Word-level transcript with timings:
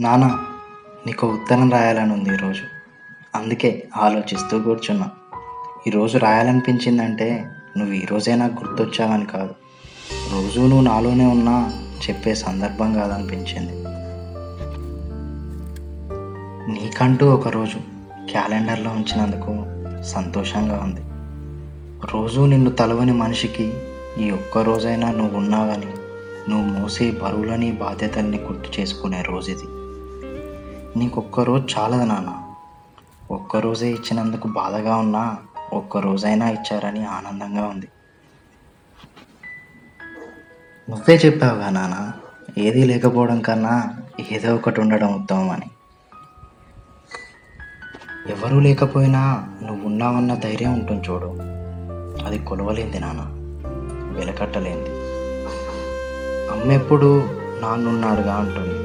నానా 0.00 0.44
నీకు 1.06 1.26
ఉత్తరం 1.26 1.72
రాయాలని 1.72 2.12
ఉంది 2.12 2.34
ఈరోజు. 2.34 2.62
అందుకే 3.34 3.88
ఆలోచిస్తూ 3.96 4.58
కూర్చున్నా. 4.58 5.10
ఈరోజు 5.86 6.18
రాయాలనిపించిందంటే 6.18 7.50
నువ్వు 7.78 7.94
ఈరోజే 7.94 8.34
నాకు 8.34 8.64
గుర్తొచ్చావని 8.64 9.26
కాదు. 9.26 9.54
రోజు 10.32 10.60
నువ్వు 10.60 10.80
నాలోనే 10.80 11.26
ఉన్నా 11.26 11.72
చెప్పే 12.08 12.34
సందర్భం 12.34 12.94
కాదనిపించింది. 12.94 13.72
నీకంటూ 16.72 17.30
ఒకరోజు 17.30 17.78
క్యాలెండర్లో 18.30 18.90
ఉంచినందుకు 18.90 19.66
సంతోషంగా 20.02 20.80
ఉంది. 20.84 21.00
రోజు 22.12 22.40
నిన్ను 22.40 22.70
తలవని 22.70 23.12
మనిషికి 23.12 23.72
ఈ 24.18 24.30
ఒక్క 24.30 24.58
రోజైనా 24.58 25.10
నువ్వు 25.10 25.38
ఉన్నావని 25.38 25.86
నువ్వు 26.50 26.80
మోసే 26.80 27.10
బరువులని 27.10 27.72
బాధ్యతల్ని 27.72 28.38
గుర్తు 28.38 28.80
చేసుకునే 28.80 29.22
రోజు 29.22 29.50
ఇది 29.50 29.83
నీకు 30.96 31.20
ఒక్కరోజు 31.20 31.78
చాలదు 31.78 32.04
నాన్న. 32.04 32.42
ఒక్కరోజే 33.30 33.90
ఇచ్చినందుకు 33.90 34.48
బాధగా 34.48 34.96
ఉన్నా 34.96 35.36
ఒక్క 35.72 35.96
రోజైనా 35.96 36.50
ఇచ్చారని 36.50 37.04
ఆనందంగా 37.04 37.66
ఉంది. 37.66 37.88
నువ్వే 40.90 41.16
చెప్పావుగా 41.16 41.70
నాన్న 41.70 42.12
ఏదీ 42.58 42.84
లేకపోవడం 42.84 43.40
కన్నా 43.40 43.94
ఏదో 44.30 44.54
ఒకటి 44.54 44.80
ఉండడం 44.80 45.14
ఉత్తమం 45.14 45.50
అని. 45.50 45.70
ఎవరూ 48.28 48.60
లేకపోయినా 48.60 49.48
నువ్వున్నావన్న 49.62 50.34
ధైర్యం 50.34 50.72
ఉంటుంది 50.72 51.08
చూడు. 51.10 51.36
అది 52.24 52.38
కొలవలేంది 52.38 52.98
నాన్న 52.98 53.20
వెలకట్టలేంది. 54.18 54.90
అమ్మెప్పుడు 56.50 57.28
నాన్నున్నాడుగా 57.60 58.34
అంటుంది. 58.34 58.78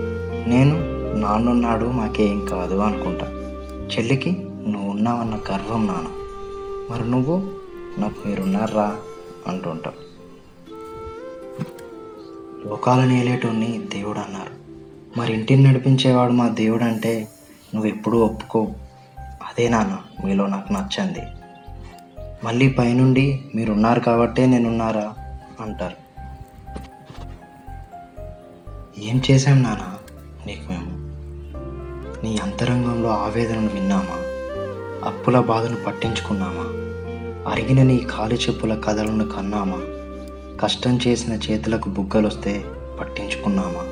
నేను? 0.50 0.99
నాన్నున్నాడు 1.16 1.86
మాకేం 1.86 2.46
కాదు 2.46 2.76
అనుకుంటా. 2.76 3.26
చెల్లికి 3.96 4.32
నువ్వు 4.68 4.90
ఉన్నావన్న 4.92 5.36
గర్వం 5.36 5.88
నాన్న. 5.88 6.08
మరి 6.94 7.12
నువ్వు? 7.12 7.52
నాకు 7.98 8.28
మీరున్నారా? 8.28 8.98
అంటుంటావు 9.48 10.10
లోకాలను 12.68 13.14
ఏలేటోని 13.14 13.82
దేవుడు 13.94 14.20
అన్నారు 14.20 14.60
మరి 15.20 15.34
ఇంటిని 15.34 15.64
నడిపించేవాడు 15.64 16.32
మా 16.32 16.48
దేవుడు 16.48 16.84
అంటే 16.84 17.28
నువ్వెప్పుడూ 17.76 18.18
ఒప్పుకో. 18.20 18.68
అదే 19.20 19.70
నాన్న 19.70 19.98
మీలో 20.26 20.48
నాకు 20.48 20.74
నచ్చింది. 20.74 21.20
మళ్ళీ 22.44 22.70
పైనుండి 22.70 23.46
మీరున్నారు 23.56 24.00
కాబట్టే 24.00 24.46
నేనున్నారా? 24.46 25.14
అంటారు. 25.62 25.96
ఏం 29.00 29.22
చేశాం 29.32 29.64
నాన్న? 29.64 29.96
నీకు 30.46 30.72
మేము 30.72 30.79
నీ 32.30 32.38
అంతరంగంలో 32.38 33.10
ఆవేదనను 33.10 33.70
విన్నామా? 33.74 34.18
అప్పుల 35.10 35.40
బాధను 35.40 35.78
పట్టించుకున్నామా? 35.88 36.66
అరిగిన 37.52 37.84
నీ 37.84 37.98
కాలి 37.98 38.36
చెప్పుల 38.36 38.76
కథలను 38.76 39.28
కన్నామా? 39.28 39.78
కష్టం 40.62 41.00
చేసిన 41.08 41.34
చేతులకు 41.34 41.90
బుగ్గలొస్తే 41.90 42.66
పట్టించుకున్నామా? 43.00 43.84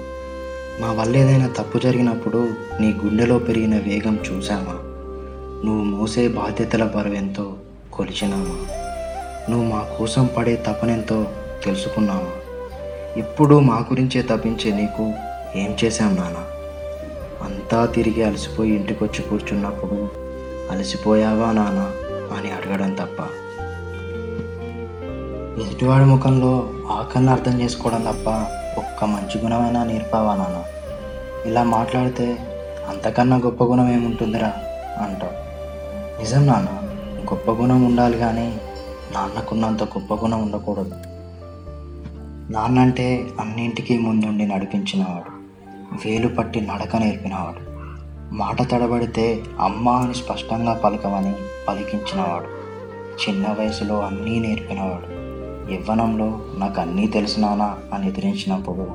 మా 0.81 0.91
వల్ల 0.91 1.17
ఏదైనా 1.17 1.47
తప్పు 1.47 1.77
జరిగినప్పుడు 1.77 2.49
నీ 2.80 2.93
గుండెలో 3.05 3.39
పెరిగిన 3.39 3.77
వేగం 3.77 4.19
చూశామా? 4.31 4.75
నువ్వు 5.65 5.83
మోసే 5.83 6.27
బాధ్యతల 6.27 6.83
బరువెంతో 6.83 7.58
కొలిచినామా? 7.93 8.58
నువ్వు 9.49 9.65
మా 9.65 9.81
కోసం 9.99 10.30
పడే 10.38 10.55
తపనెంతో 10.55 11.27
తెలుసుకున్నామా? 11.65 12.31
ఇప్పుడు 13.19 13.59
మా 13.59 13.75
గురించే 13.75 14.21
తప్పించే 14.21 14.71
నీకు 14.71 15.13
ఏం 15.55 15.75
చేశాం 15.83 16.15
నాన్న 16.15 16.56
అంతా 17.43 17.85
తిరిగి 17.85 18.23
అలసిపోయి 18.23 18.75
ఇంటికొచ్చి 18.75 19.21
కూర్చున్నప్పుడు 19.23 20.09
అలసిపోయావా 20.71 21.52
నాన్న 21.52 21.91
అని 22.38 22.52
అడగడం 22.52 22.93
తప్ప. 22.93 23.21
ఎదుటివాడి 25.61 26.05
ముఖంలో 26.05 26.70
ఆకలిని 26.89 27.31
అర్థం 27.31 27.61
చేసుకోవడం 27.61 28.02
తప్ప 28.02 28.30
ఒక్క 28.77 29.03
మంచి 29.03 29.42
గుణమైనా 29.42 29.83
నేర్పావా 29.83 30.36
నాన్న 30.36 30.64
ఇలా 31.49 31.64
మాట్లాడితే 31.64 32.37
అంతకన్నా 32.89 33.37
గొప్ప 33.37 33.64
గుణం 33.64 33.89
ఏముంటుందిరా? 33.89 34.54
అంటావు 35.02 35.48
నిజం 36.19 36.48
నాన్న 36.48 36.69
గొప్ప 37.30 37.52
గుణం 37.52 37.86
ఉండాలి 37.86 38.17
కానీ 38.17 38.59
నాన్నకున్నంత 39.11 39.83
గొప్ప 39.83 40.14
గుణం 40.14 40.42
ఉండకూడదు. 40.42 40.95
నాన్న 42.52 42.80
అంటే 42.80 43.27
అన్నింటికీ 43.39 43.98
ముందుండి 43.98 44.45
నడిపించినవాడు. 44.45 45.36
వేలు 45.93 46.27
పట్టి 46.27 46.61
నడక 46.61 46.95
నేర్పినవాడు. 46.95 47.77
మాట 48.36 48.71
తడబడితే 48.71 49.43
అమ్మ 49.59 49.89
అని 49.89 50.15
స్పష్టంగా 50.15 50.73
పలకమని 50.73 51.36
పలికించినవాడు. 51.67 52.58
చిన్న 53.21 53.55
వయసులో 53.59 53.99
అన్నీ 54.02 54.39
నేర్పినవాడు. 54.39 55.27
యవ్వనంలో 55.73 56.39
నాకు 56.58 56.81
అన్నీ 56.81 57.08
తెలుసునానా 57.08 57.77
అని 57.93 58.08
ఎదిరించినప్పుడు 58.08 58.87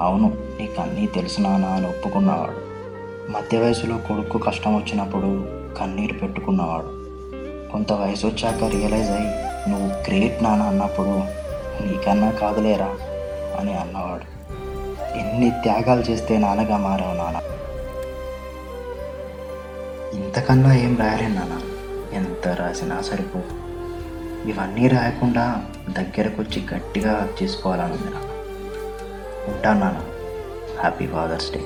అవును 0.00 0.36
నీకు 0.60 0.82
అన్నీ 0.82 1.06
తెలుసునానా 1.06 1.68
అని 1.68 1.86
ఒప్పుకున్నవాడు. 1.86 2.68
మధ్య 3.30 3.58
వయసులో 3.58 3.98
కొడుకు 3.98 4.38
కష్టం 4.38 4.76
వచ్చినప్పుడు 4.76 5.46
కన్నీరు 5.78 6.12
పెట్టుకున్నవాడు. 6.12 6.98
కొంత 7.72 7.92
వయసు 7.92 8.26
వచ్చాక 8.26 8.64
రియలైజ్ 8.64 9.10
అయ్యి 9.10 9.30
నువ్వు 9.70 9.86
గ్రేట్ 9.86 10.42
నాన్న 10.42 10.62
అన్నప్పుడు 10.62 11.08
నీకన్నా 11.86 12.30
కాదులేరా 12.30 12.96
అని 13.60 13.74
అన్నవాడు. 13.74 14.37
ఎన్ని 15.18 15.50
త్యాగాలు 15.50 16.00
చేస్తే 16.00 16.38
నాన్నగా 16.38 16.76
మారావు 16.76 17.14
నాన్న? 17.14 17.40
ఇంతకన్నా 20.22 20.74
ఏం 20.74 20.96
రాయలేను 20.98 21.34
నాన్న. 21.34 21.60
ఎంత 22.12 22.48
రాసినా 22.48 23.02
సరిపో 23.02 23.38
ఇవన్నీ 24.48 24.88
రాయకుండా 24.88 25.64
దగ్గరకు 25.90 26.42
వచ్చి 26.42 26.66
గట్టిగా 26.74 27.28
చేసుకోవాలనుంది 27.42 28.04
నాన్న. 28.04 28.30
ఉంటాను 29.54 29.80
నాన్న. 29.80 29.98
Happy 30.80 31.06
fathers 31.06 31.52
day 31.52 31.60